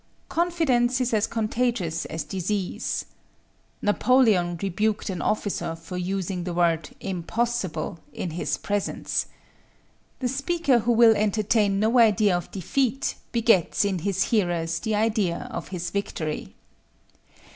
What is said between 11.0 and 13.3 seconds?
entertain no idea of defeat